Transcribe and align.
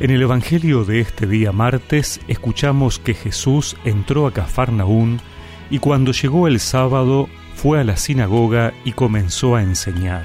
En 0.00 0.10
el 0.10 0.22
Evangelio 0.22 0.86
de 0.86 1.00
este 1.00 1.26
día 1.26 1.52
martes 1.52 2.22
escuchamos 2.26 2.98
que 2.98 3.12
Jesús 3.12 3.76
entró 3.84 4.26
a 4.26 4.32
Cafarnaún 4.32 5.20
y 5.68 5.78
cuando 5.78 6.12
llegó 6.12 6.48
el 6.48 6.58
sábado 6.58 7.28
fue 7.54 7.80
a 7.80 7.84
la 7.84 7.98
sinagoga 7.98 8.72
y 8.86 8.92
comenzó 8.92 9.56
a 9.56 9.62
enseñar. 9.62 10.24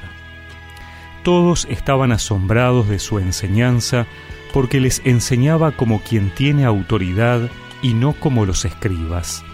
Todos 1.24 1.66
estaban 1.68 2.10
asombrados 2.10 2.88
de 2.88 2.98
su 2.98 3.18
enseñanza 3.18 4.06
porque 4.54 4.80
les 4.80 5.02
enseñaba 5.04 5.72
como 5.72 6.00
quien 6.00 6.30
tiene 6.30 6.64
autoridad 6.64 7.50
y 7.82 7.92
no 7.92 8.14
como 8.14 8.46
los 8.46 8.64
escribas. 8.64 9.44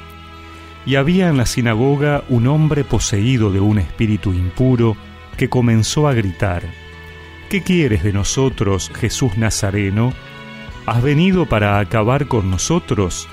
Y 0.87 0.95
había 0.95 1.31
en 1.31 1.37
la 1.37 1.47
sinagoga 1.47 2.23
un 2.29 2.47
hombre 2.47 2.85
poseído 2.85 3.51
de 3.51 3.59
un 3.59 3.81
espíritu 3.81 4.33
impuro 4.33 4.97
que 5.37 5.49
comenzó 5.49 6.07
a 6.07 6.15
gritar, 6.15 6.63
¿Qué 7.53 7.63
quieres 7.63 8.03
de 8.03 8.15
nosotros, 8.15 8.91
Jesús 8.95 9.37
Nazareno? 9.37 10.15
¿Has 10.87 11.03
venido 11.03 11.45
para 11.45 11.81
acabar 11.81 12.27
con 12.27 12.51
nosotros? 12.51 13.29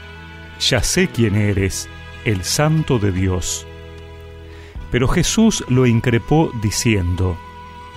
Ya 0.59 0.83
sé 0.83 1.07
quién 1.07 1.37
eres, 1.37 1.87
el 2.25 2.43
Santo 2.43 2.99
de 2.99 3.13
Dios. 3.13 3.65
Pero 4.91 5.07
Jesús 5.07 5.63
lo 5.69 5.85
increpó 5.85 6.51
diciendo, 6.61 7.37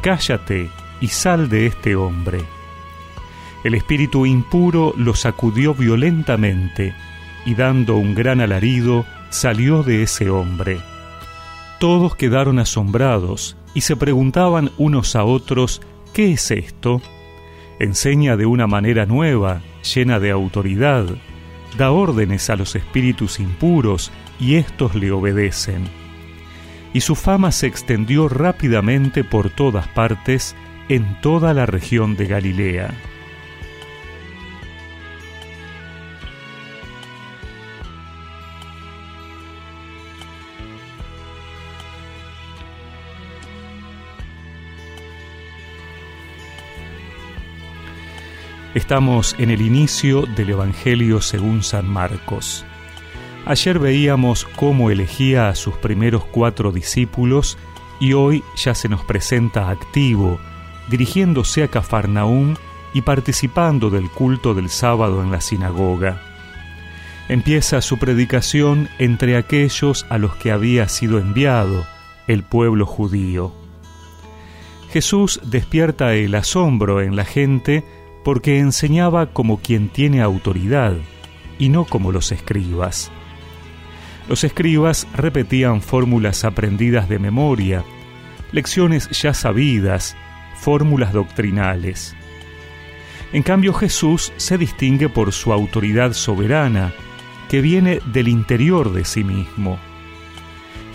Cállate 0.00 0.70
y 1.00 1.08
sal 1.08 1.48
de 1.48 1.66
este 1.66 1.96
hombre. 1.96 2.44
El 3.64 3.74
espíritu 3.74 4.24
impuro 4.24 4.94
lo 4.96 5.16
sacudió 5.16 5.74
violentamente 5.74 6.94
y 7.44 7.56
dando 7.56 7.96
un 7.96 8.14
gran 8.14 8.40
alarido 8.40 9.04
salió 9.30 9.82
de 9.82 10.04
ese 10.04 10.30
hombre. 10.30 10.78
Todos 11.80 12.14
quedaron 12.14 12.60
asombrados 12.60 13.56
y 13.74 13.80
se 13.80 13.96
preguntaban 13.96 14.70
unos 14.78 15.16
a 15.16 15.24
otros 15.24 15.82
¿Qué 16.12 16.32
es 16.32 16.50
esto? 16.50 17.00
Enseña 17.78 18.36
de 18.36 18.44
una 18.44 18.66
manera 18.66 19.06
nueva, 19.06 19.62
llena 19.94 20.20
de 20.20 20.30
autoridad, 20.30 21.06
da 21.78 21.90
órdenes 21.90 22.50
a 22.50 22.56
los 22.56 22.76
espíritus 22.76 23.40
impuros 23.40 24.12
y 24.38 24.56
éstos 24.56 24.94
le 24.94 25.10
obedecen. 25.10 25.84
Y 26.92 27.00
su 27.00 27.14
fama 27.14 27.50
se 27.50 27.66
extendió 27.66 28.28
rápidamente 28.28 29.24
por 29.24 29.48
todas 29.48 29.88
partes 29.88 30.54
en 30.90 31.18
toda 31.22 31.54
la 31.54 31.64
región 31.64 32.14
de 32.16 32.26
Galilea. 32.26 32.90
Estamos 48.74 49.36
en 49.38 49.50
el 49.50 49.60
inicio 49.60 50.22
del 50.22 50.48
Evangelio 50.48 51.20
según 51.20 51.62
San 51.62 51.86
Marcos. 51.86 52.64
Ayer 53.44 53.78
veíamos 53.78 54.46
cómo 54.56 54.90
elegía 54.90 55.50
a 55.50 55.54
sus 55.54 55.74
primeros 55.74 56.24
cuatro 56.24 56.72
discípulos 56.72 57.58
y 58.00 58.14
hoy 58.14 58.42
ya 58.56 58.74
se 58.74 58.88
nos 58.88 59.04
presenta 59.04 59.68
activo, 59.68 60.40
dirigiéndose 60.88 61.64
a 61.64 61.68
Cafarnaúm 61.68 62.54
y 62.94 63.02
participando 63.02 63.90
del 63.90 64.08
culto 64.08 64.54
del 64.54 64.70
sábado 64.70 65.22
en 65.22 65.30
la 65.30 65.42
sinagoga. 65.42 66.22
Empieza 67.28 67.82
su 67.82 67.98
predicación 67.98 68.88
entre 68.98 69.36
aquellos 69.36 70.06
a 70.08 70.16
los 70.16 70.34
que 70.36 70.50
había 70.50 70.88
sido 70.88 71.18
enviado, 71.18 71.84
el 72.26 72.42
pueblo 72.42 72.86
judío. 72.86 73.52
Jesús 74.90 75.40
despierta 75.44 76.14
el 76.14 76.34
asombro 76.34 77.02
en 77.02 77.16
la 77.16 77.26
gente 77.26 77.84
porque 78.24 78.58
enseñaba 78.58 79.26
como 79.26 79.58
quien 79.58 79.88
tiene 79.88 80.22
autoridad 80.22 80.94
y 81.58 81.68
no 81.68 81.84
como 81.84 82.12
los 82.12 82.32
escribas. 82.32 83.10
Los 84.28 84.44
escribas 84.44 85.06
repetían 85.14 85.82
fórmulas 85.82 86.44
aprendidas 86.44 87.08
de 87.08 87.18
memoria, 87.18 87.84
lecciones 88.52 89.08
ya 89.10 89.34
sabidas, 89.34 90.16
fórmulas 90.56 91.12
doctrinales. 91.12 92.14
En 93.32 93.42
cambio 93.42 93.72
Jesús 93.72 94.32
se 94.36 94.58
distingue 94.58 95.08
por 95.08 95.32
su 95.32 95.52
autoridad 95.52 96.12
soberana, 96.12 96.92
que 97.48 97.60
viene 97.60 98.00
del 98.06 98.28
interior 98.28 98.92
de 98.92 99.04
sí 99.04 99.24
mismo. 99.24 99.78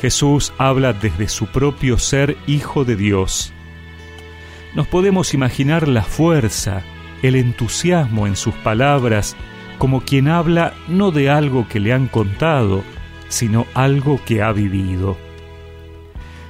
Jesús 0.01 0.53
habla 0.57 0.93
desde 0.93 1.27
su 1.27 1.47
propio 1.47 1.97
ser 1.97 2.37
Hijo 2.45 2.85
de 2.85 2.95
Dios. 2.95 3.51
Nos 4.75 4.87
podemos 4.87 5.33
imaginar 5.33 5.87
la 5.87 6.03
fuerza, 6.03 6.83
el 7.21 7.35
entusiasmo 7.35 8.27
en 8.27 8.35
sus 8.35 8.53
palabras 8.55 9.35
como 9.77 10.01
quien 10.01 10.27
habla 10.27 10.73
no 10.87 11.11
de 11.11 11.29
algo 11.29 11.67
que 11.67 11.79
le 11.79 11.93
han 11.93 12.07
contado, 12.07 12.83
sino 13.29 13.65
algo 13.73 14.19
que 14.25 14.41
ha 14.41 14.51
vivido. 14.51 15.17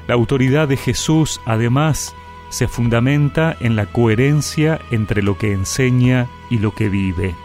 La 0.07 0.13
autoridad 0.13 0.67
de 0.67 0.77
Jesús, 0.77 1.41
además, 1.45 2.15
se 2.49 2.67
fundamenta 2.67 3.57
en 3.59 3.75
la 3.75 3.85
coherencia 3.87 4.79
entre 4.91 5.21
lo 5.21 5.37
que 5.37 5.51
enseña 5.51 6.27
y 6.49 6.59
lo 6.59 6.73
que 6.73 6.87
vive. 6.87 7.35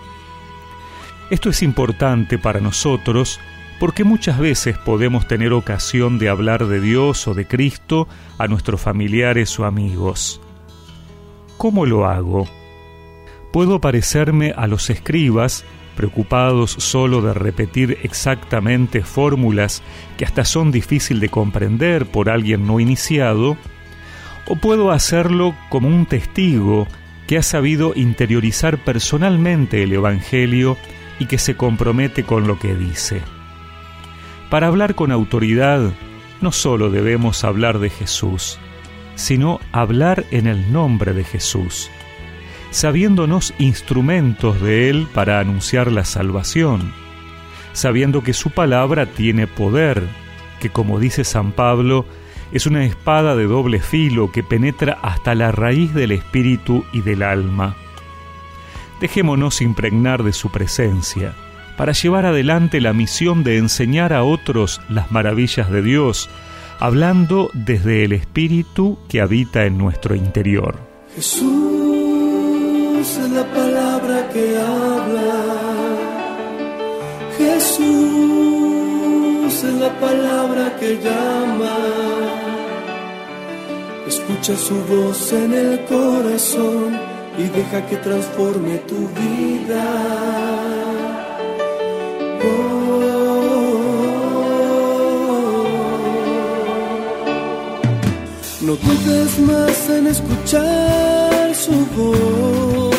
Esto 1.31 1.51
es 1.51 1.63
importante 1.63 2.39
para 2.39 2.61
nosotros 2.61 3.41
porque 3.81 4.05
muchas 4.05 4.39
veces 4.39 4.79
podemos 4.79 5.27
tener 5.27 5.53
ocasión 5.53 6.19
de 6.19 6.29
hablar 6.29 6.67
de 6.67 6.81
Dios 6.81 7.27
o 7.27 7.35
de 7.35 7.49
Cristo 7.49 8.07
a 8.39 8.47
nuestros 8.47 8.81
familiares 8.81 9.59
o 9.59 9.65
amigos. 9.65 10.41
¿Cómo 11.57 11.85
lo 11.85 12.07
hago? 12.07 12.47
Puedo 13.53 13.81
parecerme 13.81 14.55
a 14.57 14.67
los 14.67 14.91
escribas, 14.91 15.65
preocupados 15.97 16.71
solo 16.71 17.21
de 17.21 17.35
repetir 17.35 17.99
exactamente 18.03 19.03
fórmulas 19.03 19.83
que 20.17 20.25
hasta 20.25 20.45
son 20.45 20.73
difícil 20.73 21.21
de 21.21 21.29
comprender 21.29 22.07
por 22.07 22.31
alguien 22.31 22.67
no 22.67 22.81
iniciado, 22.81 23.57
o 24.47 24.57
puedo 24.57 24.91
hacerlo 24.91 25.55
como 25.69 25.89
un 25.89 26.07
testigo 26.07 26.89
que 27.27 27.37
ha 27.39 27.43
sabido 27.43 27.93
interiorizar 27.95 28.79
personalmente 28.79 29.83
el 29.83 29.93
Evangelio 29.93 30.77
y 31.19 31.27
que 31.27 31.39
se 31.39 31.57
compromete 31.57 32.25
con 32.25 32.49
lo 32.49 32.59
que 32.59 32.75
dice. 32.75 33.21
Para 34.51 34.67
hablar 34.67 34.95
con 34.95 35.13
autoridad, 35.13 35.93
no 36.41 36.53
solo 36.53 36.91
debemos 36.91 37.45
hablar 37.45 37.79
de 37.79 37.91
Jesús, 37.91 38.59
sino 39.15 39.61
hablar 39.71 40.25
en 40.31 40.47
el 40.47 40.73
nombre 40.73 41.13
de 41.13 41.23
Jesús 41.23 41.91
sabiéndonos 42.73 43.55
instrumentos 43.59 44.61
de 44.61 44.89
Él 44.91 45.07
para 45.15 45.39
anunciar 45.39 45.93
la 45.93 46.05
salvación, 46.05 46.93
sabiendo 47.73 48.23
que 48.23 48.33
su 48.33 48.51
palabra 48.51 49.07
tiene 49.07 49.47
poder, 49.47 50.03
que 50.59 50.71
como 50.71 50.99
dice 50.99 51.23
San 51.23 51.53
Pablo, 51.53 52.07
es 52.51 52.67
una 52.67 52.85
espada 52.85 53.37
de 53.37 53.45
doble 53.45 53.81
filo 53.81 54.33
que 54.33 54.43
penetra 54.43 54.99
hasta 55.03 55.35
la 55.35 55.53
raíz 55.53 55.95
del 55.95 56.13
espíritu 56.13 56.85
y 56.93 57.03
del 57.03 57.23
alma. 57.23 57.77
Dejémonos 59.01 59.61
impregnar 59.61 60.23
de 60.23 60.33
su 60.33 60.51
presencia, 60.51 61.35
para 61.77 61.93
llevar 61.93 62.27
adelante 62.27 62.81
la 62.81 62.93
misión 62.93 63.45
de 63.45 63.59
enseñar 63.59 64.13
a 64.13 64.23
otros 64.23 64.81
las 64.89 65.11
maravillas 65.11 65.71
de 65.71 65.83
Dios, 65.83 66.31
hablando 66.79 67.51
desde 67.53 68.05
el 68.05 68.13
espíritu 68.13 68.99
que 69.09 69.21
habita 69.21 69.67
en 69.67 69.79
nuestro 69.79 70.15
interior. 70.15 70.79
Jesús 71.15 71.72
es 73.03 73.31
la 73.31 73.45
palabra 73.53 74.29
que 74.33 74.57
habla. 74.57 75.43
Jesús 77.37 77.85
es 79.71 79.75
la 79.85 79.93
palabra 79.99 80.77
que 80.79 81.01
llama. 81.07 81.77
Escucha 84.07 84.57
su 84.57 84.77
voz 84.85 85.33
en 85.33 85.53
el 85.53 85.85
corazón 85.87 87.01
y 87.39 87.45
deja 87.59 87.85
que 87.89 87.97
transforme 87.97 88.79
tu 88.91 89.01
vida. 89.21 89.85
No 98.61 98.77
dudes 98.77 99.39
más 99.41 99.91
en 99.91 100.07
escuchar 100.07 101.53
su 101.53 101.75
voz 101.97 102.92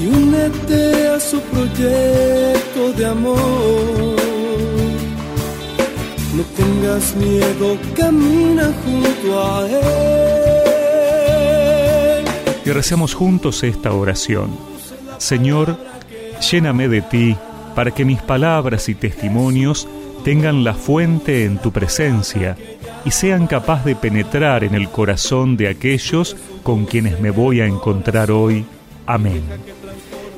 y 0.00 0.06
únete 0.06 1.08
a 1.08 1.20
su 1.20 1.40
proyecto 1.40 2.92
de 2.96 3.06
amor. 3.06 3.38
No 6.36 6.42
tengas 6.56 7.16
miedo, 7.16 7.76
camina 7.96 8.72
junto 8.84 9.42
a 9.42 9.68
Él. 9.68 9.78
Y 12.64 12.70
recemos 12.70 13.14
juntos 13.14 13.64
esta 13.64 13.92
oración. 13.92 14.50
Señor, 15.18 15.76
lléname 16.50 16.88
de 16.88 17.02
ti 17.02 17.36
para 17.74 17.90
que 17.92 18.04
mis 18.04 18.20
palabras 18.20 18.88
y 18.88 18.94
testimonios 18.94 19.88
tengan 20.22 20.64
la 20.64 20.74
fuente 20.74 21.44
en 21.44 21.58
tu 21.58 21.72
presencia 21.72 22.56
y 23.04 23.10
sean 23.10 23.46
capaz 23.46 23.84
de 23.84 23.96
penetrar 23.96 24.64
en 24.64 24.74
el 24.74 24.88
corazón 24.90 25.56
de 25.56 25.68
aquellos 25.68 26.36
con 26.62 26.84
quienes 26.86 27.20
me 27.20 27.30
voy 27.30 27.60
a 27.60 27.66
encontrar 27.66 28.30
hoy. 28.30 28.64
Amén. 29.06 29.42